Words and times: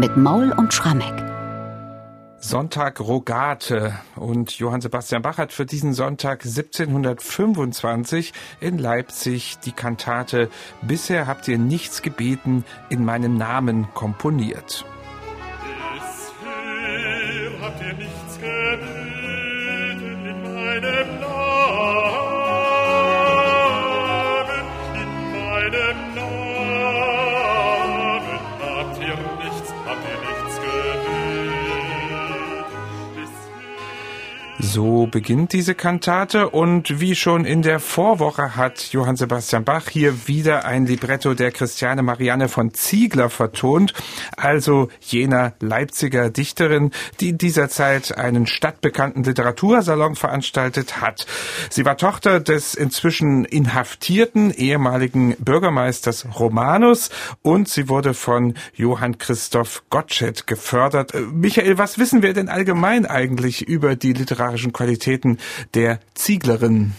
mit 0.00 0.16
Maul 0.16 0.50
und 0.52 0.72
Schrammeck. 0.72 1.12
Sonntag 2.38 3.00
Rogate 3.00 3.92
und 4.16 4.58
Johann 4.58 4.80
Sebastian 4.80 5.20
Bach 5.20 5.36
hat 5.36 5.52
für 5.52 5.66
diesen 5.66 5.92
Sonntag 5.92 6.42
1725 6.42 8.32
in 8.60 8.78
Leipzig 8.78 9.58
die 9.58 9.72
Kantate 9.72 10.48
Bisher 10.80 11.26
habt 11.26 11.46
ihr 11.48 11.58
nichts 11.58 12.00
gebeten 12.00 12.64
in 12.88 13.04
meinem 13.04 13.36
Namen 13.36 13.88
komponiert. 13.92 14.86
Bisher 16.88 17.60
habt 17.60 17.82
ihr 17.82 17.92
nichts 17.92 18.38
gebeten 18.38 18.80
in 20.24 20.42
meinem 20.42 21.20
Namen 21.20 21.39
So 34.72 35.08
beginnt 35.10 35.52
diese 35.52 35.74
Kantate 35.74 36.48
und 36.48 37.00
wie 37.00 37.16
schon 37.16 37.44
in 37.44 37.62
der 37.62 37.80
Vorwoche 37.80 38.54
hat 38.54 38.92
Johann 38.92 39.16
Sebastian 39.16 39.64
Bach 39.64 39.88
hier 39.88 40.28
wieder 40.28 40.64
ein 40.64 40.86
Libretto 40.86 41.34
der 41.34 41.50
Christiane 41.50 42.04
Marianne 42.04 42.48
von 42.48 42.72
Ziegler 42.72 43.30
vertont, 43.30 43.94
also 44.36 44.88
jener 45.00 45.54
Leipziger 45.58 46.30
Dichterin, 46.30 46.92
die 47.18 47.30
in 47.30 47.38
dieser 47.38 47.68
Zeit 47.68 48.16
einen 48.16 48.46
stadtbekannten 48.46 49.24
Literatursalon 49.24 50.14
veranstaltet 50.14 51.00
hat. 51.00 51.26
Sie 51.68 51.84
war 51.84 51.96
Tochter 51.96 52.38
des 52.38 52.76
inzwischen 52.76 53.44
inhaftierten 53.44 54.52
ehemaligen 54.52 55.34
Bürgermeisters 55.40 56.28
Romanus 56.38 57.10
und 57.42 57.68
sie 57.68 57.88
wurde 57.88 58.14
von 58.14 58.54
Johann 58.76 59.18
Christoph 59.18 59.82
Gottsched 59.90 60.46
gefördert. 60.46 61.12
Michael, 61.32 61.76
was 61.76 61.98
wissen 61.98 62.22
wir 62.22 62.34
denn 62.34 62.48
allgemein 62.48 63.04
eigentlich 63.04 63.66
über 63.66 63.96
die 63.96 64.12
literarische 64.12 64.59
literarischen 64.60 64.72
Qualitäten 64.72 65.38
der 65.74 66.00
Zieglerin? 66.14 66.92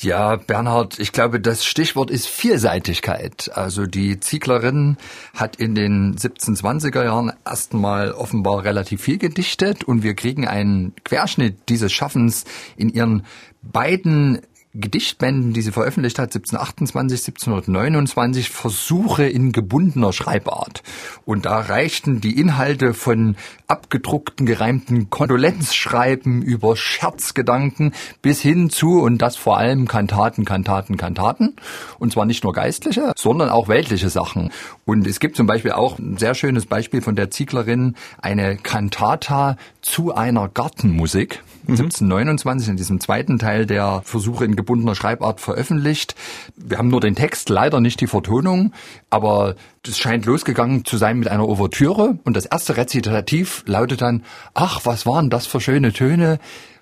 Ja, 0.00 0.36
Bernhard, 0.36 1.00
ich 1.00 1.12
glaube, 1.12 1.40
das 1.40 1.64
Stichwort 1.64 2.10
ist 2.10 2.28
Vielseitigkeit. 2.28 3.50
Also 3.54 3.86
die 3.86 4.20
Zieglerin 4.20 4.96
hat 5.34 5.56
in 5.56 5.74
den 5.74 6.14
1720er 6.16 7.04
Jahren 7.04 7.32
erstmal 7.44 8.12
offenbar 8.12 8.62
relativ 8.62 9.02
viel 9.02 9.18
gedichtet 9.18 9.82
und 9.82 10.04
wir 10.04 10.14
kriegen 10.14 10.46
einen 10.46 10.94
Querschnitt 11.04 11.68
dieses 11.68 11.92
Schaffens 11.92 12.44
in 12.76 12.90
ihren 12.90 13.24
beiden 13.62 14.40
Gedichtbänden, 14.80 15.52
die 15.52 15.62
sie 15.62 15.72
veröffentlicht 15.72 16.18
hat, 16.18 16.34
1728, 16.34 17.20
1729, 17.28 18.50
Versuche 18.50 19.24
in 19.24 19.52
gebundener 19.52 20.12
Schreibart. 20.12 20.82
Und 21.24 21.46
da 21.46 21.58
reichten 21.58 22.20
die 22.20 22.38
Inhalte 22.38 22.94
von 22.94 23.36
abgedruckten, 23.66 24.46
gereimten 24.46 25.10
Kondolenzschreiben 25.10 26.42
über 26.42 26.76
Scherzgedanken 26.76 27.92
bis 28.22 28.40
hin 28.40 28.70
zu, 28.70 29.00
und 29.00 29.18
das 29.18 29.36
vor 29.36 29.58
allem 29.58 29.88
Kantaten, 29.88 30.44
Kantaten, 30.44 30.96
Kantaten. 30.96 31.56
Und 31.98 32.12
zwar 32.12 32.24
nicht 32.24 32.44
nur 32.44 32.52
geistliche, 32.52 33.12
sondern 33.16 33.50
auch 33.50 33.68
weltliche 33.68 34.10
Sachen. 34.10 34.50
Und 34.84 35.06
es 35.06 35.20
gibt 35.20 35.36
zum 35.36 35.46
Beispiel 35.46 35.72
auch 35.72 35.98
ein 35.98 36.16
sehr 36.16 36.34
schönes 36.34 36.66
Beispiel 36.66 37.02
von 37.02 37.16
der 37.16 37.30
Zieglerin, 37.30 37.94
eine 38.20 38.56
Kantata 38.56 39.56
zu 39.82 40.14
einer 40.14 40.48
Gartenmusik. 40.48 41.42
1729 41.68 42.66
mhm. 42.66 42.70
in 42.70 42.76
diesem 42.78 43.00
zweiten 43.00 43.38
Teil 43.38 43.66
der 43.66 44.00
Versuche 44.04 44.46
in 44.46 44.56
gebundener 44.56 44.67
Schreibart 44.94 45.40
veröffentlicht. 45.40 46.14
Wir 46.56 46.78
haben 46.78 46.88
nur 46.88 47.00
den 47.00 47.14
Text, 47.14 47.48
leider 47.48 47.80
nicht 47.80 48.00
die 48.00 48.06
Vertonung, 48.06 48.72
aber 49.10 49.54
es 49.86 49.98
scheint 49.98 50.26
losgegangen 50.26 50.84
zu 50.84 50.96
sein 50.96 51.18
mit 51.18 51.28
einer 51.28 51.48
Ouvertüre 51.48 52.18
und 52.24 52.36
das 52.36 52.46
erste 52.46 52.76
Rezitativ 52.76 53.64
lautet 53.66 54.02
dann, 54.02 54.24
ach, 54.54 54.80
was 54.84 55.06
waren 55.06 55.30
das 55.30 55.46
für 55.46 55.60
schöne 55.60 55.92
Töne, 55.92 56.38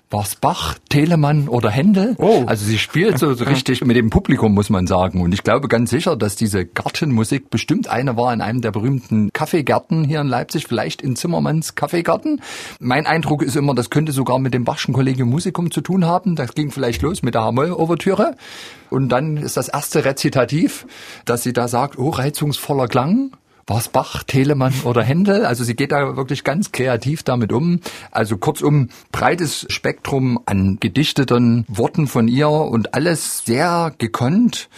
war's 0.09 0.35
Bach, 0.35 0.75
Telemann 0.89 1.49
oder 1.49 1.69
Händel? 1.69 2.15
Oh. 2.17 2.43
Also 2.45 2.65
sie 2.65 2.77
spielt 2.77 3.19
so, 3.19 3.33
so 3.33 3.43
richtig 3.43 3.83
mit 3.83 3.97
dem 3.97 4.09
Publikum, 4.09 4.53
muss 4.53 4.69
man 4.69 4.87
sagen. 4.87 5.21
Und 5.21 5.33
ich 5.33 5.43
glaube 5.43 5.67
ganz 5.67 5.89
sicher, 5.89 6.15
dass 6.15 6.35
diese 6.35 6.65
Gartenmusik 6.65 7.49
bestimmt 7.49 7.89
eine 7.89 8.15
war 8.15 8.33
in 8.33 8.41
einem 8.41 8.61
der 8.61 8.71
berühmten 8.71 9.31
Kaffeegärten 9.33 10.05
hier 10.05 10.21
in 10.21 10.27
Leipzig, 10.27 10.67
vielleicht 10.67 11.01
in 11.01 11.15
Zimmermanns 11.15 11.75
Kaffeegarten. 11.75 12.41
Mein 12.79 13.05
Eindruck 13.05 13.43
ist 13.43 13.55
immer, 13.57 13.75
das 13.75 13.89
könnte 13.89 14.13
sogar 14.13 14.39
mit 14.39 14.53
dem 14.53 14.63
Bachschen 14.63 14.93
Kollegium 14.93 15.29
Musikum 15.29 15.71
zu 15.71 15.81
tun 15.81 16.05
haben. 16.05 16.35
Das 16.35 16.53
ging 16.53 16.71
vielleicht 16.71 17.01
los 17.01 17.21
mit 17.21 17.35
der 17.35 17.43
Hamoll-Ouvertüre. 17.43 18.35
Und 18.89 19.09
dann 19.09 19.35
ist 19.35 19.57
das 19.57 19.67
erste 19.67 20.05
Rezitativ, 20.05 20.85
dass 21.25 21.43
sie 21.43 21.51
da 21.51 21.67
sagt, 21.67 21.97
oh, 21.97 22.09
reizungsvoller 22.09 22.87
Klang 22.87 23.31
war 23.67 23.79
es 23.79 23.89
Bach, 23.89 24.23
Telemann 24.23 24.73
oder 24.85 25.03
Händel? 25.03 25.45
Also 25.45 25.65
sie 25.65 25.75
geht 25.75 25.91
da 25.91 26.15
wirklich 26.15 26.45
ganz 26.45 26.71
kreativ 26.71 27.23
damit 27.23 27.51
um. 27.51 27.81
Also 28.11 28.37
kurzum, 28.37 28.89
breites 29.11 29.65
Spektrum 29.69 30.39
an 30.45 30.77
gedichteten 30.79 31.65
Worten 31.67 32.07
von 32.07 32.29
ihr 32.29 32.49
und 32.49 32.93
alles 32.93 33.43
sehr 33.45 33.93
gekonnt. 33.97 34.69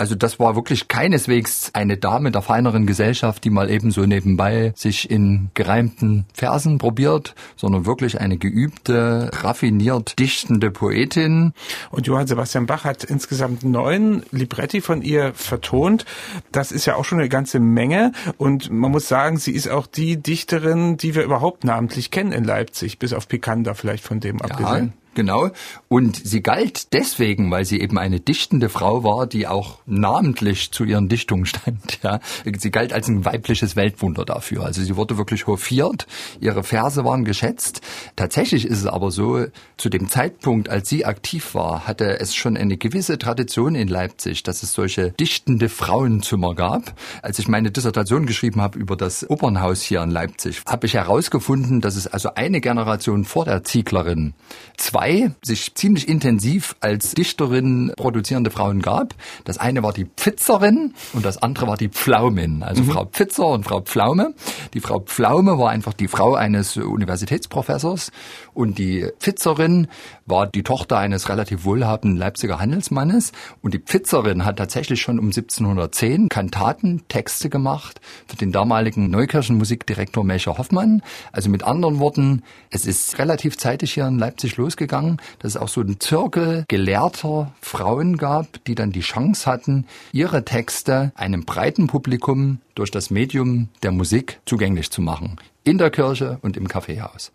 Also 0.00 0.14
das 0.14 0.40
war 0.40 0.56
wirklich 0.56 0.88
keineswegs 0.88 1.72
eine 1.74 1.98
Dame 1.98 2.30
der 2.30 2.40
feineren 2.40 2.86
Gesellschaft, 2.86 3.44
die 3.44 3.50
mal 3.50 3.68
eben 3.68 3.90
so 3.90 4.06
nebenbei 4.06 4.72
sich 4.74 5.10
in 5.10 5.50
gereimten 5.52 6.24
Versen 6.32 6.78
probiert, 6.78 7.34
sondern 7.54 7.84
wirklich 7.84 8.18
eine 8.18 8.38
geübte, 8.38 9.30
raffiniert 9.30 10.18
dichtende 10.18 10.70
Poetin. 10.70 11.52
Und 11.90 12.06
Johann 12.06 12.26
Sebastian 12.26 12.64
Bach 12.64 12.84
hat 12.84 13.04
insgesamt 13.04 13.62
neun 13.62 14.22
Libretti 14.30 14.80
von 14.80 15.02
ihr 15.02 15.34
vertont. 15.34 16.06
Das 16.50 16.72
ist 16.72 16.86
ja 16.86 16.94
auch 16.94 17.04
schon 17.04 17.18
eine 17.18 17.28
ganze 17.28 17.60
Menge. 17.60 18.12
Und 18.38 18.70
man 18.70 18.90
muss 18.90 19.06
sagen, 19.06 19.36
sie 19.36 19.52
ist 19.52 19.68
auch 19.68 19.86
die 19.86 20.16
Dichterin, 20.16 20.96
die 20.96 21.14
wir 21.14 21.24
überhaupt 21.24 21.64
namentlich 21.64 22.10
kennen 22.10 22.32
in 22.32 22.44
Leipzig, 22.44 22.98
bis 22.98 23.12
auf 23.12 23.28
Picander 23.28 23.74
vielleicht 23.74 24.04
von 24.04 24.18
dem 24.18 24.40
abgesehen. 24.40 24.94
Genau. 25.20 25.50
Und 25.88 26.16
sie 26.16 26.40
galt 26.40 26.94
deswegen, 26.94 27.50
weil 27.50 27.66
sie 27.66 27.78
eben 27.78 27.98
eine 27.98 28.20
dichtende 28.20 28.70
Frau 28.70 29.04
war, 29.04 29.26
die 29.26 29.46
auch 29.46 29.80
namentlich 29.84 30.70
zu 30.72 30.84
ihren 30.84 31.10
Dichtungen 31.10 31.44
stand. 31.44 31.80
Ja. 32.02 32.20
Sie 32.56 32.70
galt 32.70 32.94
als 32.94 33.08
ein 33.08 33.26
weibliches 33.26 33.76
Weltwunder 33.76 34.24
dafür. 34.24 34.64
Also 34.64 34.80
sie 34.82 34.96
wurde 34.96 35.18
wirklich 35.18 35.46
hofiert. 35.46 36.06
Ihre 36.40 36.62
Verse 36.62 37.04
waren 37.04 37.26
geschätzt. 37.26 37.82
Tatsächlich 38.16 38.64
ist 38.64 38.78
es 38.78 38.86
aber 38.86 39.10
so, 39.10 39.44
zu 39.76 39.90
dem 39.90 40.08
Zeitpunkt, 40.08 40.70
als 40.70 40.88
sie 40.88 41.04
aktiv 41.04 41.54
war, 41.54 41.86
hatte 41.86 42.18
es 42.20 42.34
schon 42.34 42.56
eine 42.56 42.78
gewisse 42.78 43.18
Tradition 43.18 43.74
in 43.74 43.88
Leipzig, 43.88 44.42
dass 44.44 44.62
es 44.62 44.72
solche 44.72 45.10
dichtende 45.12 45.68
Frauenzimmer 45.68 46.54
gab. 46.54 46.94
Als 47.20 47.38
ich 47.38 47.48
meine 47.48 47.70
Dissertation 47.70 48.24
geschrieben 48.24 48.62
habe 48.62 48.78
über 48.78 48.96
das 48.96 49.28
Opernhaus 49.28 49.82
hier 49.82 50.02
in 50.02 50.10
Leipzig, 50.10 50.62
habe 50.66 50.86
ich 50.86 50.94
herausgefunden, 50.94 51.82
dass 51.82 51.96
es 51.96 52.06
also 52.06 52.34
eine 52.34 52.62
Generation 52.62 53.26
vor 53.26 53.44
der 53.44 53.62
Zieglerin 53.64 54.32
zwei 54.78 55.09
zwei 55.10 55.30
sich 55.42 55.74
ziemlich 55.74 56.08
intensiv 56.08 56.76
als 56.80 57.12
Dichterin 57.12 57.92
produzierende 57.96 58.50
Frauen 58.50 58.80
gab. 58.80 59.14
Das 59.44 59.58
eine 59.58 59.82
war 59.82 59.92
die 59.92 60.04
Pfitzerin 60.04 60.94
und 61.12 61.24
das 61.24 61.42
andere 61.42 61.66
war 61.66 61.76
die 61.76 61.88
Pflaumin. 61.88 62.62
Also 62.62 62.82
mhm. 62.82 62.90
Frau 62.90 63.04
Pfitzer 63.06 63.46
und 63.46 63.64
Frau 63.64 63.80
Pflaume. 63.80 64.34
Die 64.74 64.80
Frau 64.80 65.00
Pflaume 65.00 65.58
war 65.58 65.70
einfach 65.70 65.94
die 65.94 66.08
Frau 66.08 66.34
eines 66.34 66.76
Universitätsprofessors 66.76 68.12
und 68.54 68.78
die 68.78 69.08
Pfitzerin 69.18 69.88
war 70.30 70.46
die 70.46 70.62
Tochter 70.62 70.98
eines 70.98 71.28
relativ 71.28 71.64
wohlhabenden 71.64 72.18
Leipziger 72.18 72.60
Handelsmannes 72.60 73.32
und 73.62 73.74
die 73.74 73.80
Pfitzerin 73.80 74.44
hat 74.44 74.56
tatsächlich 74.56 75.00
schon 75.00 75.18
um 75.18 75.26
1710 75.26 76.28
Kantaten, 76.28 77.02
Texte 77.08 77.50
gemacht 77.50 78.00
für 78.26 78.36
den 78.36 78.52
damaligen 78.52 79.10
Neukirchenmusikdirektor 79.10 80.24
Melcher 80.24 80.56
Hoffmann. 80.56 81.02
Also 81.32 81.50
mit 81.50 81.64
anderen 81.64 81.98
Worten, 81.98 82.42
es 82.70 82.86
ist 82.86 83.18
relativ 83.18 83.58
zeitig 83.58 83.92
hier 83.92 84.06
in 84.06 84.18
Leipzig 84.18 84.56
losgegangen 84.56 84.90
gegangen, 84.90 85.18
dass 85.38 85.54
es 85.54 85.56
auch 85.56 85.68
so 85.68 85.80
einen 85.80 86.00
Zirkel 86.00 86.64
gelehrter 86.68 87.52
Frauen 87.60 88.16
gab, 88.16 88.64
die 88.64 88.74
dann 88.74 88.92
die 88.92 89.00
Chance 89.00 89.48
hatten, 89.48 89.86
ihre 90.12 90.44
Texte 90.44 91.12
einem 91.14 91.44
breiten 91.44 91.86
Publikum 91.86 92.60
durch 92.74 92.90
das 92.90 93.10
Medium 93.10 93.68
der 93.82 93.92
Musik 93.92 94.40
zugänglich 94.46 94.90
zu 94.90 95.00
machen. 95.02 95.36
In 95.64 95.78
der 95.78 95.90
Kirche 95.90 96.38
und 96.42 96.56
im 96.56 96.68
Kaffeehaus. 96.68 97.32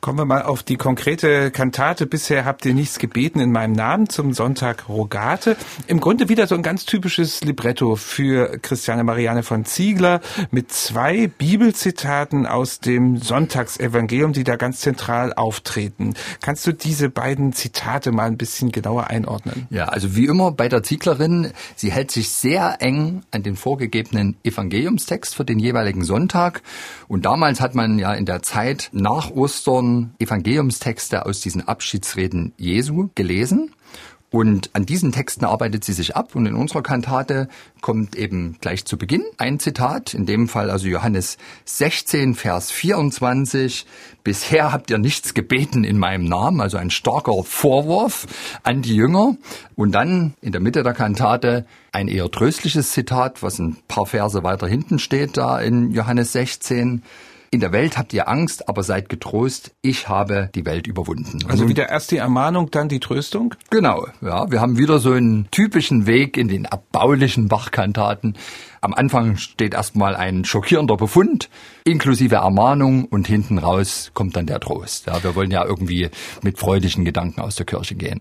Kommen 0.00 0.18
wir 0.18 0.24
mal 0.26 0.42
auf 0.42 0.62
die 0.62 0.76
konkrete 0.76 1.50
Kantate. 1.50 2.06
Bisher 2.06 2.44
habt 2.44 2.64
ihr 2.64 2.72
nichts 2.72 3.00
gebeten 3.00 3.40
in 3.40 3.50
meinem 3.50 3.72
Namen 3.72 4.08
zum 4.08 4.32
Sonntag 4.32 4.88
Rogate. 4.88 5.56
Im 5.88 5.98
Grunde 5.98 6.28
wieder 6.28 6.46
so 6.46 6.54
ein 6.54 6.62
ganz 6.62 6.84
typisches 6.84 7.42
Libretto 7.42 7.96
für 7.96 8.58
Christiane 8.62 9.02
Marianne 9.02 9.42
von 9.42 9.64
Ziegler 9.64 10.20
mit 10.52 10.70
zwei 10.70 11.26
Bibelzitaten 11.26 12.46
aus 12.46 12.78
dem 12.78 13.16
Sonntagsevangelium, 13.16 14.32
die 14.32 14.44
da 14.44 14.54
ganz 14.54 14.78
zentral 14.80 15.32
auftreten. 15.32 16.14
Kannst 16.42 16.64
du 16.68 16.72
diese 16.72 17.10
beiden 17.10 17.52
Zitate 17.52 18.12
mal 18.12 18.26
ein 18.26 18.38
bisschen 18.38 18.70
genauer 18.70 19.08
einordnen? 19.08 19.66
Ja, 19.68 19.86
also 19.86 20.14
wie 20.14 20.26
immer 20.26 20.52
bei 20.52 20.68
der 20.68 20.84
Zieglerin, 20.84 21.50
sie 21.74 21.90
hält 21.90 22.12
sich 22.12 22.28
sehr 22.28 22.76
eng 22.80 23.22
an 23.32 23.42
den 23.42 23.56
vorgegebenen 23.56 24.36
Evangeliumstext 24.44 25.34
für 25.34 25.44
den 25.44 25.58
jeweiligen 25.58 26.04
Sonntag. 26.04 26.62
Und 27.08 27.24
damals 27.24 27.60
hat 27.60 27.74
man 27.74 27.98
ja 27.98 28.14
in 28.14 28.26
der 28.26 28.42
Zeit 28.42 28.90
nach 28.92 29.32
Ostern 29.32 29.87
Evangeliumstexte 30.18 31.26
aus 31.26 31.40
diesen 31.40 31.66
Abschiedsreden 31.66 32.52
Jesu 32.56 33.10
gelesen 33.14 33.70
Und 34.30 34.70
an 34.74 34.84
diesen 34.84 35.10
Texten 35.10 35.46
arbeitet 35.46 35.84
sie 35.84 35.94
sich 35.94 36.14
ab. 36.14 36.34
Und 36.34 36.44
in 36.44 36.54
unserer 36.54 36.82
Kantate 36.82 37.48
kommt 37.80 38.14
eben 38.14 38.58
gleich 38.60 38.84
zu 38.84 38.98
Beginn 38.98 39.24
ein 39.38 39.58
Zitat, 39.58 40.12
in 40.12 40.26
dem 40.26 40.48
Fall 40.48 40.70
also 40.70 40.86
Johannes 40.86 41.38
16, 41.64 42.34
Vers 42.34 42.70
24. 42.70 43.86
Bisher 44.24 44.70
habt 44.70 44.90
ihr 44.90 44.98
nichts 44.98 45.32
gebeten 45.32 45.82
in 45.82 45.98
meinem 45.98 46.24
Namen, 46.24 46.60
also 46.60 46.76
ein 46.76 46.90
starker 46.90 47.42
Vorwurf 47.42 48.26
an 48.62 48.82
die 48.82 48.94
Jünger. 48.94 49.36
Und 49.76 49.92
dann 49.92 50.34
in 50.42 50.52
der 50.52 50.60
Mitte 50.60 50.82
der 50.82 50.94
Kantate 50.94 51.64
ein 51.92 52.08
eher 52.08 52.30
tröstliches 52.30 52.92
Zitat, 52.92 53.42
was 53.42 53.58
ein 53.58 53.78
paar 53.88 54.04
Verse 54.04 54.42
weiter 54.42 54.68
hinten 54.68 54.98
steht, 54.98 55.38
da 55.38 55.58
in 55.58 55.92
Johannes 55.92 56.32
16. 56.32 57.02
In 57.50 57.60
der 57.60 57.72
Welt 57.72 57.96
habt 57.96 58.12
ihr 58.12 58.28
Angst, 58.28 58.68
aber 58.68 58.82
seid 58.82 59.08
getrost, 59.08 59.72
ich 59.80 60.08
habe 60.08 60.50
die 60.54 60.66
Welt 60.66 60.86
überwunden. 60.86 61.38
Also 61.48 61.66
wieder 61.66 61.88
erst 61.88 62.10
die 62.10 62.18
Ermahnung, 62.18 62.70
dann 62.70 62.90
die 62.90 63.00
Tröstung? 63.00 63.54
Genau, 63.70 64.06
ja. 64.20 64.50
Wir 64.50 64.60
haben 64.60 64.76
wieder 64.76 64.98
so 64.98 65.12
einen 65.12 65.50
typischen 65.50 66.06
Weg 66.06 66.36
in 66.36 66.48
den 66.48 66.66
abbaulichen 66.66 67.48
Bachkantaten. 67.48 68.36
Am 68.80 68.94
Anfang 68.94 69.36
steht 69.36 69.74
erstmal 69.74 70.14
ein 70.14 70.44
schockierender 70.44 70.96
Befund, 70.96 71.48
inklusive 71.84 72.36
Ermahnung 72.36 73.04
und 73.06 73.26
hinten 73.26 73.58
raus 73.58 74.10
kommt 74.14 74.36
dann 74.36 74.46
der 74.46 74.60
Trost. 74.60 75.06
Ja, 75.06 75.22
wir 75.22 75.34
wollen 75.34 75.50
ja 75.50 75.64
irgendwie 75.64 76.10
mit 76.42 76.58
freudigen 76.58 77.04
Gedanken 77.04 77.40
aus 77.40 77.56
der 77.56 77.66
Kirche 77.66 77.94
gehen. 77.94 78.20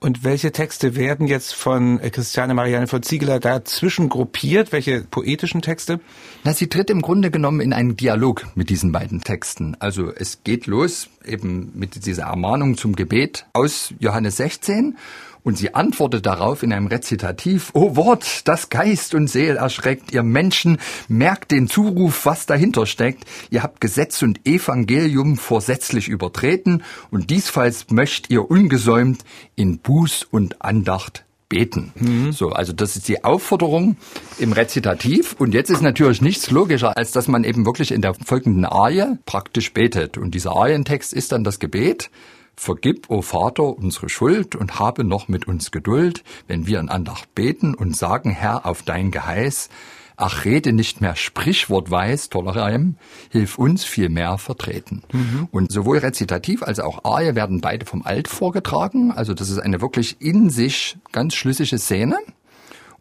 Und 0.00 0.24
welche 0.24 0.52
Texte 0.52 0.96
werden 0.96 1.26
jetzt 1.26 1.54
von 1.54 2.00
Christiane 2.00 2.54
Marianne 2.54 2.86
von 2.86 3.02
Ziegler 3.02 3.40
dazwischen 3.40 4.08
gruppiert? 4.08 4.72
Welche 4.72 5.02
poetischen 5.02 5.62
Texte? 5.62 6.00
Na, 6.44 6.52
sie 6.52 6.68
tritt 6.68 6.90
im 6.90 7.02
Grunde 7.02 7.30
genommen 7.30 7.60
in 7.60 7.72
einen 7.72 7.96
Dialog 7.96 8.46
mit 8.54 8.70
diesen 8.70 8.92
beiden 8.92 9.22
Texten. 9.22 9.76
Also 9.80 10.12
es 10.12 10.44
geht 10.44 10.66
los 10.66 11.08
eben 11.24 11.72
mit 11.74 12.06
dieser 12.06 12.24
Ermahnung 12.24 12.76
zum 12.76 12.94
Gebet 12.94 13.46
aus 13.52 13.92
Johannes 13.98 14.36
16 14.36 14.96
und 15.46 15.56
sie 15.56 15.74
antwortet 15.74 16.26
darauf 16.26 16.64
in 16.64 16.72
einem 16.72 16.88
Rezitativ, 16.88 17.70
O 17.72 17.94
Wort, 17.94 18.48
das 18.48 18.68
Geist 18.68 19.14
und 19.14 19.28
Seel 19.28 19.54
erschreckt, 19.54 20.12
ihr 20.12 20.24
Menschen, 20.24 20.78
merkt 21.06 21.52
den 21.52 21.68
Zuruf, 21.68 22.26
was 22.26 22.46
dahinter 22.46 22.84
steckt. 22.84 23.22
Ihr 23.50 23.62
habt 23.62 23.80
Gesetz 23.80 24.22
und 24.22 24.44
Evangelium 24.44 25.36
vorsätzlich 25.36 26.08
übertreten 26.08 26.82
und 27.12 27.30
diesfalls 27.30 27.86
möcht 27.90 28.28
ihr 28.28 28.50
ungesäumt 28.50 29.20
in 29.54 29.78
Buß 29.78 30.26
und 30.28 30.62
Andacht 30.62 31.24
beten. 31.48 31.92
Mhm. 31.94 32.32
So, 32.32 32.48
also 32.50 32.72
das 32.72 32.96
ist 32.96 33.06
die 33.06 33.22
Aufforderung 33.22 33.96
im 34.40 34.52
Rezitativ. 34.52 35.36
Und 35.38 35.54
jetzt 35.54 35.70
ist 35.70 35.80
natürlich 35.80 36.20
nichts 36.20 36.50
logischer, 36.50 36.96
als 36.96 37.12
dass 37.12 37.28
man 37.28 37.44
eben 37.44 37.64
wirklich 37.64 37.92
in 37.92 38.02
der 38.02 38.14
folgenden 38.14 38.64
Arie 38.64 39.16
praktisch 39.26 39.72
betet. 39.72 40.18
Und 40.18 40.34
dieser 40.34 40.56
Arientext 40.56 41.12
ist 41.12 41.30
dann 41.30 41.44
das 41.44 41.60
Gebet. 41.60 42.10
Vergib, 42.56 43.10
o 43.10 43.22
Vater, 43.22 43.76
unsere 43.76 44.08
Schuld 44.08 44.56
und 44.56 44.78
habe 44.78 45.04
noch 45.04 45.28
mit 45.28 45.46
uns 45.46 45.70
Geduld, 45.70 46.24
wenn 46.48 46.66
wir 46.66 46.80
in 46.80 46.88
Andacht 46.88 47.34
beten 47.34 47.74
und 47.74 47.96
sagen, 47.96 48.30
Herr, 48.30 48.64
auf 48.64 48.82
dein 48.82 49.10
Geheiß, 49.10 49.68
ach 50.16 50.44
rede 50.44 50.72
nicht 50.72 51.00
mehr 51.00 51.16
sprichwortweis, 51.16 52.30
toller 52.30 52.56
Reim, 52.56 52.96
hilf 53.30 53.58
uns 53.58 53.84
vielmehr 53.84 54.38
vertreten. 54.38 55.02
Mhm. 55.12 55.48
Und 55.50 55.70
sowohl 55.70 55.98
Rezitativ 55.98 56.62
als 56.62 56.80
auch 56.80 57.04
Arie 57.04 57.34
werden 57.34 57.60
beide 57.60 57.84
vom 57.84 58.02
Alt 58.02 58.28
vorgetragen, 58.28 59.12
also 59.12 59.34
das 59.34 59.50
ist 59.50 59.58
eine 59.58 59.80
wirklich 59.80 60.16
in 60.20 60.48
sich 60.50 60.96
ganz 61.12 61.34
schlüssige 61.34 61.78
Szene. 61.78 62.16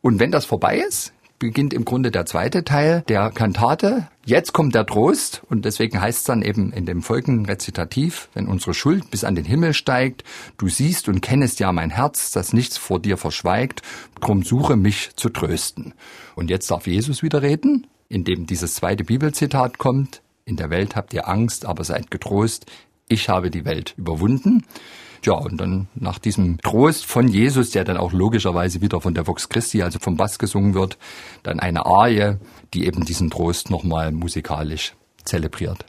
Und 0.02 0.20
wenn 0.20 0.32
das 0.32 0.46
vorbei 0.46 0.78
ist, 0.78 1.14
beginnt 1.40 1.74
im 1.74 1.86
Grunde 1.86 2.12
der 2.12 2.26
zweite 2.26 2.64
Teil 2.64 3.04
der 3.08 3.32
Kantate. 3.32 4.08
Jetzt 4.26 4.54
kommt 4.54 4.74
der 4.74 4.86
Trost 4.86 5.42
und 5.50 5.66
deswegen 5.66 6.02
heißt 6.02 6.20
es 6.20 6.24
dann 6.24 6.42
eben 6.42 6.72
in 6.72 6.86
dem 6.86 7.02
folgenden 7.02 7.46
Rezitativ, 7.46 8.30
wenn 8.34 8.48
unsere 8.48 8.74
Schuld 8.74 9.12
bis 9.12 9.24
an 9.24 9.36
den 9.36 9.46
Himmel 9.46 9.74
steigt, 9.74 10.24
du 10.58 10.68
siehst 10.68 11.08
und 11.08 11.22
kennest 11.22 11.60
ja 11.60 11.72
mein 11.72 11.90
Herz, 11.90 12.32
das 12.32 12.54
nichts 12.54 12.78
vor 12.78 13.00
dir 13.00 13.18
verschweigt, 13.18 13.82
drum 14.20 14.44
suche 14.44 14.76
mich 14.76 15.12
zu 15.16 15.30
trösten. 15.30 15.94
Und 16.36 16.50
jetzt 16.50 16.72
darf 16.72 16.88
Jesus 16.88 17.22
wieder 17.22 17.42
reden, 17.42 17.88
indem 18.10 18.46
dieses 18.46 18.76
zweite 18.76 19.04
Bibelzitat 19.04 19.78
kommt, 19.78 20.22
in 20.46 20.58
der 20.58 20.70
Welt 20.70 20.96
habt 20.96 21.14
ihr 21.14 21.28
Angst, 21.28 21.66
aber 21.66 21.84
seid 21.84 22.12
getrost, 22.12 22.68
ich 23.08 23.30
habe 23.30 23.52
die 23.52 23.66
Welt 23.66 23.94
überwunden. 23.98 24.64
Ja, 25.26 25.34
und 25.34 25.58
dann 25.58 25.88
nach 25.96 26.20
diesem 26.20 26.60
Trost 26.60 27.06
von 27.06 27.28
Jesus, 27.28 27.72
der 27.72 27.84
dann 27.84 27.98
auch 27.98 28.14
logischerweise 28.14 28.82
wieder 28.82 29.02
von 29.02 29.16
der 29.16 29.26
Vox 29.26 29.50
Christi, 29.50 29.82
also 29.82 29.98
vom 29.98 30.18
Bass 30.18 30.38
gesungen 30.38 30.76
wird, 30.76 31.00
dann 31.42 31.60
eine 31.60 31.86
Arie, 31.88 32.38
die 32.76 32.86
eben 32.86 33.06
diesen 33.06 33.32
Trost 33.32 33.72
nochmal 33.72 34.12
musikalisch 34.12 34.94
zelebriert. 35.24 35.84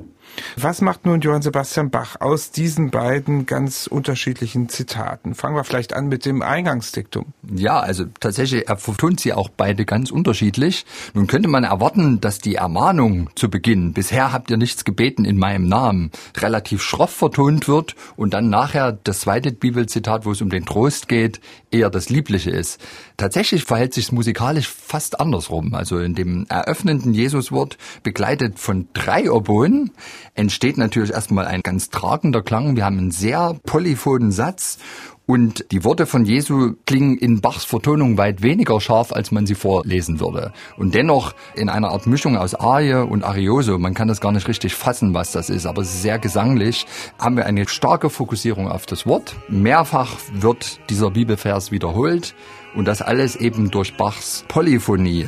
Was 0.57 0.81
macht 0.81 1.07
nun 1.07 1.21
Johann 1.21 1.43
Sebastian 1.43 1.91
Bach 1.91 2.17
aus 2.21 2.51
diesen 2.51 2.91
beiden 2.91 3.47
ganz 3.47 3.87
unterschiedlichen 3.87 4.69
Zitaten? 4.69 5.35
Fangen 5.35 5.55
wir 5.55 5.65
vielleicht 5.65 5.93
an 5.93 6.09
mit 6.09 6.25
dem 6.25 6.43
Eingangsdiktum. 6.43 7.27
Ja, 7.55 7.81
also 7.81 8.05
tatsächlich, 8.21 8.69
er 8.69 8.77
vertont 8.77 9.21
sie 9.21 9.33
auch 9.33 9.49
beide 9.49 9.85
ganz 9.85 10.11
unterschiedlich. 10.11 10.87
Nun 11.15 11.27
könnte 11.27 11.49
man 11.49 11.65
erwarten, 11.65 12.21
dass 12.21 12.39
die 12.39 12.57
Ermahnung 12.57 13.31
zu 13.35 13.51
Beginn, 13.51 13.93
bisher 13.93 14.33
habt 14.33 14.51
ihr 14.51 14.57
nichts 14.57 14.85
gebeten 14.85 15.25
in 15.25 15.39
meinem 15.39 15.69
Namen, 15.69 16.11
relativ 16.37 16.83
schroff 16.83 17.11
vertont 17.11 17.69
wird 17.69 17.95
und 18.17 18.35
dann 18.35 18.49
nachher 18.49 18.93
das 18.93 19.21
zweite 19.21 19.53
Bibelzitat, 19.53 20.25
wo 20.25 20.33
es 20.33 20.43
um 20.43 20.51
den 20.51 20.65
Trost 20.65 21.09
geht, 21.09 21.41
eher 21.71 21.91
das 21.91 22.09
Liebliche 22.09 22.51
ist. 22.51 22.81
Tatsächlich 23.17 23.65
verhält 23.65 23.95
sich 23.95 24.13
musikalisch 24.13 24.69
fast 24.69 25.21
andersrum. 25.21 25.75
Also 25.75 25.99
in 25.99 26.15
dem 26.15 26.47
eröffnenden 26.49 27.15
Jesuswort 27.15 27.79
begleitet 28.03 28.59
von 28.59 28.89
drei 28.93 29.31
Oboen 29.31 29.91
entsteht 30.35 30.79
natürlich 30.79 31.11
erstmal 31.11 31.47
ein 31.47 31.63
ganz 31.63 31.91
tragender 31.91 32.43
Klang. 32.43 32.77
Wir 32.77 32.85
haben 32.85 32.99
einen 32.99 33.11
sehr 33.11 33.57
polyphonen 33.65 34.33
Satz 34.33 34.79
und 35.27 35.73
die 35.73 35.83
Worte 35.83 36.07
von 36.07 36.25
Jesu 36.25 36.75
klingen 36.87 37.19
in 37.19 37.41
Bachs 37.41 37.65
Vertonung 37.65 38.17
weit 38.17 38.43
weniger 38.43 38.81
scharf, 38.81 39.13
als 39.13 39.33
man 39.33 39.45
sie 39.45 39.57
vorlesen 39.57 40.21
würde. 40.21 40.53
Und 40.77 40.95
dennoch 40.95 41.35
in 41.57 41.69
einer 41.69 41.91
Art 41.91 42.07
Mischung 42.07 42.37
aus 42.37 42.55
Arie 42.55 42.95
und 42.95 43.25
Arioso, 43.25 43.77
man 43.77 43.93
kann 43.93 44.07
das 44.07 44.21
gar 44.21 44.31
nicht 44.31 44.47
richtig 44.47 44.77
fassen, 44.77 45.15
was 45.15 45.33
das 45.33 45.51
ist, 45.51 45.67
aber 45.67 45.83
sehr 45.83 46.21
gesanglich, 46.21 46.87
haben 47.19 47.37
wir 47.37 47.45
eine 47.47 47.67
starke 47.67 48.09
Fokussierung 48.09 48.71
auf 48.71 48.87
das 48.87 49.05
Wort. 49.05 49.35
Mehrfach 49.49 50.13
wird 50.33 50.79
dieser 50.91 51.11
Bibelvers 51.11 51.73
wiederholt 51.73 52.37
und 52.77 52.87
das 52.87 53.03
alles 53.03 53.35
eben 53.35 53.73
durch 53.73 53.97
Bachs 53.97 54.45
Polyphonie 54.47 55.27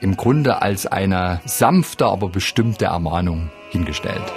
im 0.00 0.16
Grunde 0.16 0.62
als 0.62 0.86
eine 0.86 1.42
sanfte, 1.44 2.06
aber 2.06 2.30
bestimmte 2.30 2.86
Ermahnung 2.86 3.50
hingestellt. 3.74 4.32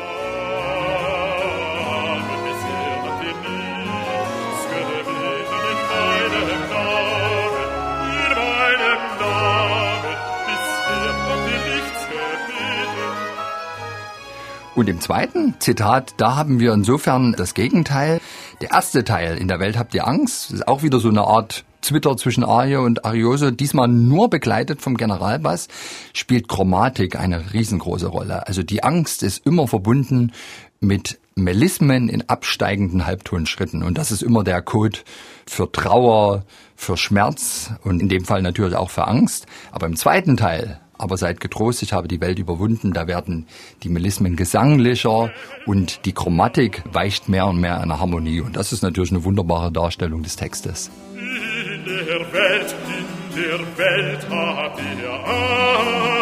Und 14.76 14.90
im 14.90 15.02
zweiten 15.02 15.56
Zitat, 15.60 16.14
da 16.18 16.36
haben 16.36 16.60
wir 16.60 16.72
insofern 16.72 17.34
das 17.34 17.56
Gegenteil. 17.56 18.22
Der 18.62 18.72
erste 18.72 19.04
Teil, 19.04 19.38
in 19.38 19.48
der 19.48 19.60
Welt 19.60 19.76
habt 19.76 19.96
ihr 19.96 20.08
Angst, 20.08 20.52
ist 20.52 20.68
auch 20.68 20.84
wieder 20.84 21.00
so 21.00 21.10
eine 21.10 21.24
Art 21.24 21.64
Zwitter 21.88 22.18
zwischen 22.18 22.44
Arie 22.44 22.76
und 22.76 23.06
Arioso, 23.06 23.50
diesmal 23.50 23.88
nur 23.88 24.30
begleitet 24.30 24.82
vom 24.82 24.98
Generalbass, 24.98 25.70
spielt 26.12 26.50
Chromatik 26.50 27.18
eine 27.18 27.54
riesengroße 27.54 28.08
Rolle. 28.08 28.46
Also 28.46 28.62
die 28.62 28.84
Angst 28.84 29.24
ist 29.24 29.46
immer 29.46 29.70
verbunden 29.70 30.34
mit 30.82 31.18
Melismen 31.36 32.10
in 32.10 32.28
absteigenden 32.28 33.06
Halbtonschritten. 33.06 33.84
Und 33.84 33.98
das 33.98 34.12
ist 34.12 34.22
immer 34.22 34.44
der 34.44 34.62
Code 34.62 35.00
für 35.46 35.72
Trauer, 35.72 36.44
für 36.76 36.98
Schmerz 36.98 37.72
und 37.86 38.02
in 38.02 38.10
dem 38.10 38.26
Fall 38.26 38.42
natürlich 38.42 38.76
auch 38.76 38.90
für 38.90 39.08
Angst. 39.08 39.46
Aber 39.72 39.88
im 39.88 39.96
zweiten 39.96 40.36
Teil 40.36 40.82
aber 40.98 41.16
seid 41.16 41.40
getrost, 41.40 41.84
ich 41.84 41.94
habe 41.94 42.10
die 42.10 42.20
Welt 42.20 42.38
überwunden. 42.38 42.92
Da 42.92 43.08
werden 43.08 43.48
die 43.84 43.90
Melismen 43.90 44.36
gesanglicher 44.36 45.32
und 45.66 46.06
die 46.06 46.12
Chromatik 46.12 46.84
weicht 46.92 47.30
mehr 47.30 47.48
und 47.48 47.62
mehr 47.62 47.80
einer 47.80 48.02
Harmonie. 48.02 48.42
Und 48.42 48.58
das 48.58 48.74
ist 48.74 48.82
natürlich 48.82 49.12
eine 49.12 49.24
wunderbare 49.24 49.72
Darstellung 49.72 50.24
des 50.24 50.36
Textes. 50.36 50.92
Der 51.88 52.20
Welt, 52.34 52.76
in 52.98 53.08
der 53.34 53.60
Welt 53.78 54.24
habt 54.30 54.82
ihr 54.82 55.10
Angst. 55.10 56.18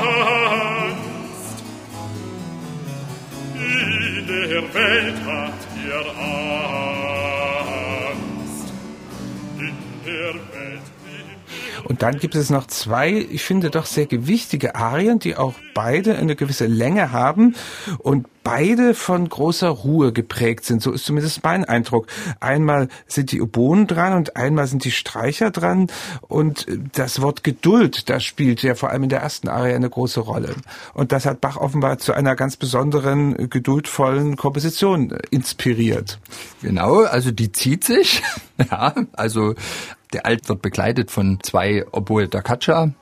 In 3.56 4.28
der 4.28 4.62
Welt 4.76 5.20
habt 5.26 5.68
ihr 5.84 6.06
Angst. 8.06 8.68
In 9.58 9.76
der 10.06 10.36
Welt 10.36 10.55
und 11.86 12.02
dann 12.02 12.18
gibt 12.18 12.36
es 12.36 12.50
noch 12.50 12.68
zwei, 12.68 13.12
ich 13.12 13.44
finde 13.44 13.70
doch 13.70 13.86
sehr 13.86 14.06
gewichtige 14.06 14.76
Arien, 14.76 15.20
die 15.20 15.36
auch 15.38 15.54
beide 15.74 16.16
eine 16.16 16.36
gewisse 16.36 16.66
Länge 16.66 17.12
haben 17.12 17.56
und 18.00 18.28
beide 18.46 18.94
von 18.94 19.28
großer 19.28 19.70
Ruhe 19.70 20.14
geprägt 20.14 20.66
sind. 20.66 20.82
So 20.82 20.92
ist 20.92 21.06
zumindest 21.06 21.44
mein 21.44 21.66
Eindruck. 21.66 22.08
Einmal 22.40 22.90
sind 23.08 23.32
die 23.32 23.42
Oboen 23.42 23.88
dran 23.88 24.14
und 24.14 24.38
einmal 24.38 24.68
sind 24.68 24.86
die 24.86 24.92
Streicher 24.92 25.50
dran. 25.50 25.88
Und 26.22 26.68
das 26.94 27.22
Wort 27.22 27.44
Geduld, 27.44 28.08
das 28.10 28.24
spielt 28.24 28.62
ja 28.62 28.76
vor 28.76 28.92
allem 28.92 29.04
in 29.04 29.10
der 29.10 29.22
ersten 29.22 29.50
Arie 29.50 29.74
eine 29.74 29.90
große 29.90 30.20
Rolle. 30.20 30.56
Und 30.94 31.12
das 31.12 31.26
hat 31.26 31.42
Bach 31.42 31.58
offenbar 31.58 31.98
zu 31.98 32.14
einer 32.14 32.36
ganz 32.36 32.56
besonderen, 32.56 33.50
geduldvollen 33.50 34.38
Komposition 34.38 35.12
inspiriert. 35.32 36.20
Genau, 36.62 37.02
also 37.02 37.32
die 37.32 37.52
zieht 37.52 37.84
sich. 37.84 38.22
ja, 38.72 38.94
also 39.14 39.56
Der 40.16 40.26
Alt 40.26 40.48
wird 40.48 40.62
begleitet 40.62 41.12
von 41.12 41.40
zwei 41.44 41.86
Oboe 41.92 42.30
da 42.30 42.42
Caccia. 42.42 42.94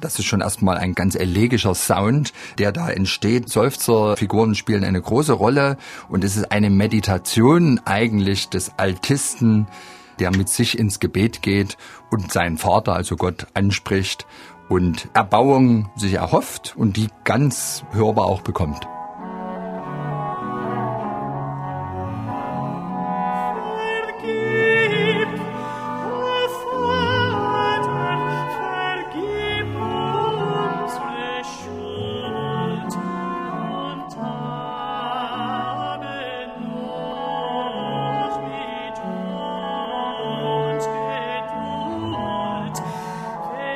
Das 0.00 0.18
ist 0.18 0.24
schon 0.24 0.40
erstmal 0.40 0.76
ein 0.76 0.92
ganz 0.92 1.14
elegischer 1.14 1.72
Sound, 1.72 2.32
der 2.58 2.72
da 2.72 2.90
entsteht. 2.90 3.48
Seufzerfiguren 3.48 4.56
spielen 4.56 4.82
eine 4.82 5.00
große 5.00 5.34
Rolle 5.34 5.76
und 6.08 6.24
es 6.24 6.36
ist 6.36 6.50
eine 6.50 6.68
Meditation 6.68 7.80
eigentlich 7.84 8.48
des 8.48 8.72
Altisten, 8.76 9.68
der 10.18 10.36
mit 10.36 10.48
sich 10.48 10.76
ins 10.76 10.98
Gebet 10.98 11.42
geht 11.42 11.76
und 12.10 12.32
seinen 12.32 12.58
Vater, 12.58 12.94
also 12.94 13.14
Gott, 13.14 13.46
anspricht 13.54 14.26
und 14.68 15.08
Erbauung 15.14 15.90
sich 15.94 16.14
erhofft 16.14 16.74
und 16.76 16.96
die 16.96 17.06
ganz 17.22 17.84
hörbar 17.92 18.26
auch 18.26 18.40
bekommt. 18.40 18.88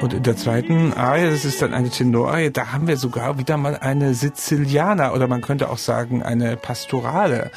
Und 0.03 0.13
in 0.15 0.25
der 0.25 0.37
zweiten 0.37 0.93
Arie, 0.95 1.31
das 1.31 1.45
ist 1.45 1.63
dann 1.63 1.73
eine 1.73 1.89
Tenorarie, 1.89 2.51
da 2.51 2.73
haben 2.73 2.89
wir 2.89 2.97
sogar 2.97 3.39
wieder 3.39 3.57
mal 3.57 3.77
eine 3.77 4.15
Sizilianer 4.15 5.15
oder 5.15 5.29
man 5.29 5.43
könnte 5.43 5.71
auch 5.71 5.79
sagen 5.79 6.25
eine 6.25 6.57
Pastorale. 6.57 7.53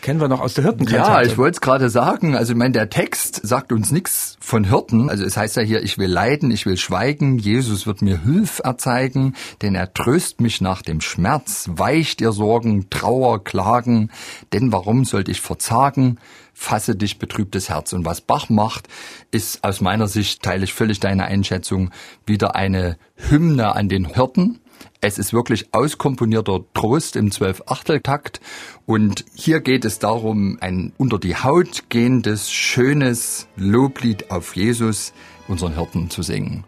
Kennen 0.00 0.20
wir 0.20 0.28
noch 0.28 0.40
aus 0.40 0.54
der 0.54 0.64
Hirtenkantate. 0.64 1.10
Ja, 1.10 1.22
ich 1.22 1.36
wollte 1.36 1.56
es 1.56 1.60
gerade 1.60 1.90
sagen. 1.90 2.34
Also 2.36 2.52
ich 2.52 2.58
meine, 2.58 2.72
der 2.72 2.88
Text 2.88 3.40
sagt 3.46 3.72
uns 3.72 3.90
nichts 3.90 4.36
von 4.40 4.64
Hirten. 4.64 5.10
Also 5.10 5.24
es 5.24 5.36
heißt 5.36 5.56
ja 5.56 5.62
hier, 5.62 5.82
ich 5.82 5.98
will 5.98 6.10
leiden, 6.10 6.50
ich 6.50 6.66
will 6.66 6.76
schweigen. 6.76 7.38
Jesus 7.38 7.86
wird 7.86 8.02
mir 8.02 8.22
Hilf 8.22 8.60
erzeigen, 8.64 9.34
denn 9.62 9.74
er 9.74 9.92
tröst 9.92 10.40
mich 10.40 10.60
nach 10.60 10.82
dem 10.82 11.00
Schmerz, 11.00 11.68
weicht 11.72 12.20
ihr 12.20 12.32
Sorgen, 12.32 12.88
Trauer, 12.90 13.44
Klagen. 13.44 14.10
Denn 14.52 14.72
warum 14.72 15.04
sollte 15.04 15.30
ich 15.30 15.40
verzagen? 15.40 16.18
Fasse 16.54 16.96
dich 16.96 17.18
betrübtes 17.18 17.68
Herz. 17.68 17.92
Und 17.92 18.04
was 18.04 18.20
Bach 18.20 18.48
macht, 18.48 18.88
ist 19.30 19.64
aus 19.64 19.80
meiner 19.80 20.08
Sicht, 20.08 20.42
teile 20.42 20.64
ich 20.64 20.74
völlig 20.74 21.00
deine 21.00 21.24
Einschätzung, 21.24 21.90
wieder 22.26 22.56
eine 22.56 22.96
Hymne 23.16 23.74
an 23.74 23.88
den 23.88 24.06
Hirten 24.06 24.60
es 25.00 25.18
ist 25.18 25.32
wirklich 25.32 25.72
auskomponierter 25.72 26.60
Trost 26.74 27.16
im 27.16 27.30
Zwölf-Achtel-Takt. 27.30 28.40
Und 28.86 29.24
hier 29.34 29.60
geht 29.60 29.84
es 29.84 29.98
darum, 29.98 30.58
ein 30.60 30.92
unter 30.98 31.18
die 31.18 31.36
Haut 31.36 31.84
gehendes, 31.88 32.50
schönes 32.50 33.48
Loblied 33.56 34.30
auf 34.30 34.56
Jesus, 34.56 35.12
unseren 35.48 35.74
Hirten, 35.74 36.10
zu 36.10 36.22
singen. 36.22 36.64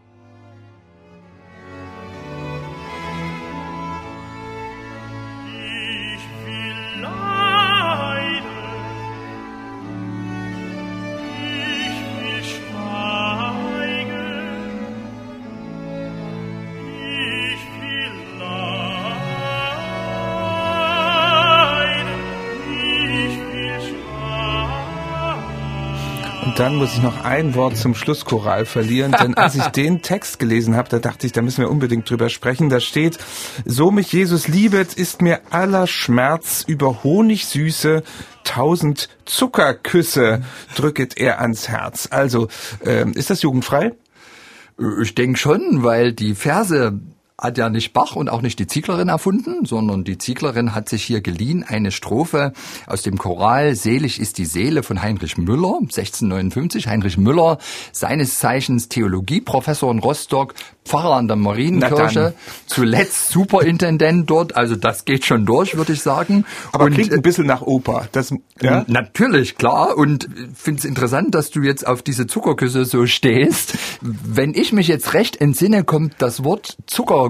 Und 26.44 26.58
dann 26.58 26.74
muss 26.74 26.94
ich 26.94 27.02
noch 27.02 27.22
ein 27.22 27.54
Wort 27.54 27.76
zum 27.76 27.94
Schlusschoral 27.94 28.66
verlieren, 28.66 29.12
denn 29.12 29.34
als 29.34 29.54
ich 29.54 29.64
den 29.68 30.02
Text 30.02 30.40
gelesen 30.40 30.74
habe, 30.74 30.88
da 30.88 30.98
dachte 30.98 31.24
ich, 31.26 31.32
da 31.32 31.40
müssen 31.40 31.62
wir 31.62 31.70
unbedingt 31.70 32.10
drüber 32.10 32.28
sprechen. 32.30 32.68
Da 32.68 32.80
steht, 32.80 33.18
so 33.64 33.92
mich 33.92 34.12
Jesus 34.12 34.48
liebet, 34.48 34.94
ist 34.94 35.22
mir 35.22 35.40
aller 35.50 35.86
Schmerz 35.86 36.64
über 36.66 37.04
Honigsüße 37.04 38.02
tausend 38.42 39.08
Zuckerküsse 39.24 40.42
drücket 40.74 41.16
er 41.16 41.40
ans 41.40 41.68
Herz. 41.68 42.08
Also, 42.10 42.48
äh, 42.84 43.08
ist 43.12 43.30
das 43.30 43.42
jugendfrei? 43.42 43.92
Ich 45.00 45.14
denke 45.14 45.38
schon, 45.38 45.84
weil 45.84 46.12
die 46.12 46.34
Verse 46.34 46.98
hat 47.42 47.58
ja 47.58 47.68
nicht 47.68 47.92
Bach 47.92 48.14
und 48.14 48.30
auch 48.30 48.40
nicht 48.40 48.58
die 48.58 48.66
Zieglerin 48.66 49.08
erfunden, 49.08 49.64
sondern 49.64 50.04
die 50.04 50.16
Zieglerin 50.16 50.74
hat 50.74 50.88
sich 50.88 51.02
hier 51.02 51.20
geliehen 51.20 51.64
eine 51.66 51.90
Strophe 51.90 52.52
aus 52.86 53.02
dem 53.02 53.18
Choral 53.18 53.74
Selig 53.74 54.20
ist 54.20 54.38
die 54.38 54.44
Seele 54.44 54.82
von 54.82 55.02
Heinrich 55.02 55.36
Müller, 55.36 55.78
1659. 55.80 56.86
Heinrich 56.86 57.18
Müller, 57.18 57.58
seines 57.90 58.38
Zeichens 58.38 58.88
Theologieprofessor 58.88 59.90
in 59.90 59.98
Rostock, 59.98 60.54
Pfarrer 60.84 61.16
an 61.16 61.28
der 61.28 61.36
Marienkirche, 61.36 62.34
zuletzt 62.66 63.30
Superintendent 63.30 64.28
dort, 64.28 64.56
also 64.56 64.76
das 64.76 65.04
geht 65.04 65.24
schon 65.24 65.46
durch, 65.46 65.76
würde 65.76 65.92
ich 65.92 66.02
sagen. 66.02 66.44
Aber 66.72 66.84
und, 66.84 66.94
klingt 66.94 67.12
ein 67.12 67.22
bisschen 67.22 67.46
nach 67.46 67.62
Oper. 67.62 68.08
Das, 68.12 68.34
ja? 68.60 68.84
Natürlich, 68.88 69.56
klar. 69.56 69.96
Und 69.96 70.28
finde 70.54 70.80
es 70.80 70.84
interessant, 70.84 71.34
dass 71.34 71.50
du 71.50 71.62
jetzt 71.62 71.86
auf 71.86 72.02
diese 72.02 72.26
Zuckerküsse 72.26 72.84
so 72.84 73.06
stehst. 73.06 73.78
Wenn 74.00 74.54
ich 74.54 74.72
mich 74.72 74.88
jetzt 74.88 75.14
recht 75.14 75.40
entsinne, 75.40 75.84
kommt 75.84 76.14
das 76.18 76.44
Wort 76.44 76.76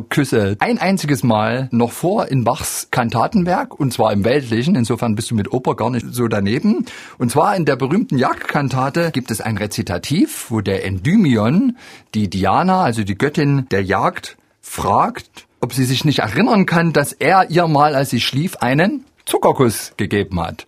Zuckerküsse 0.03 0.57
ein 0.59 0.79
einziges 0.79 1.23
Mal 1.23 1.69
noch 1.71 1.93
vor 1.93 2.29
in 2.29 2.45
Bachs 2.45 2.89
Kantatenwerk, 2.91 3.79
und 3.79 3.93
zwar 3.93 4.13
im 4.13 4.25
Weltlichen. 4.25 4.75
Insofern 4.75 5.15
bist 5.15 5.31
du 5.31 5.35
mit 5.35 5.53
Oper 5.53 5.77
gar 5.77 5.91
nicht 5.91 6.07
so 6.11 6.29
daneben. 6.29 6.87
Und 7.19 7.31
zwar 7.31 7.55
in 7.57 7.65
der 7.65 7.77
berühmten 7.77 8.19
Jagdkantate 8.19 9.11
gibt 9.13 9.31
es 9.31 9.41
ein 9.41 9.57
Rezitativ, 9.57 10.51
wo 10.51 10.61
der 10.61 10.85
Endymion, 10.85 11.77
die 12.15 12.29
Diana, 12.29 12.83
also 12.83 13.05
die 13.05 13.17
Göttin 13.17 13.69
der 13.71 13.83
Jagd 13.83 14.37
fragt, 14.61 15.47
ob 15.61 15.73
sie 15.73 15.85
sich 15.85 16.05
nicht 16.05 16.21
erinnern 16.21 16.67
kann, 16.67 16.93
dass 16.93 17.13
er 17.13 17.51
ihr 17.51 17.69
mal, 17.69 17.95
als 17.95 18.11
sie 18.11 18.21
schlief, 18.21 18.57
einen 18.57 19.05
Zuckerkuss 19.25 19.93
gegeben 19.97 20.41
hat. 20.41 20.67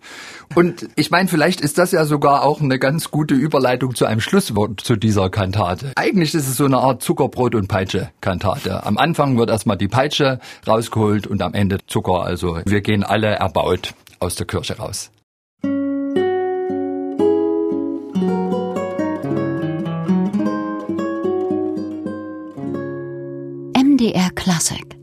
Und 0.55 0.87
ich 0.95 1.11
meine, 1.11 1.27
vielleicht 1.27 1.61
ist 1.61 1.77
das 1.77 1.91
ja 1.91 2.05
sogar 2.05 2.43
auch 2.43 2.61
eine 2.61 2.79
ganz 2.79 3.11
gute 3.11 3.33
Überleitung 3.33 3.95
zu 3.95 4.05
einem 4.05 4.21
Schlusswort 4.21 4.81
zu 4.81 4.95
dieser 4.95 5.29
Kantate. 5.29 5.91
Eigentlich 5.95 6.33
ist 6.33 6.47
es 6.47 6.57
so 6.57 6.65
eine 6.65 6.77
Art 6.77 7.01
Zuckerbrot 7.01 7.55
und 7.55 7.67
Peitsche 7.67 8.09
Kantate. 8.21 8.85
Am 8.85 8.97
Anfang 8.97 9.37
wird 9.37 9.49
erstmal 9.49 9.77
die 9.77 9.87
Peitsche 9.87 10.39
rausgeholt 10.67 11.27
und 11.27 11.41
am 11.41 11.53
Ende 11.53 11.79
Zucker. 11.87 12.23
Also 12.23 12.59
wir 12.65 12.81
gehen 12.81 13.03
alle 13.03 13.27
erbaut 13.27 13.93
aus 14.19 14.35
der 14.35 14.47
Kirche 14.47 14.77
raus. 14.77 15.11
MDR 23.73 24.29
Classic 24.35 24.94